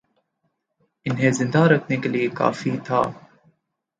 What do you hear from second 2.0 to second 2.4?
کے لیے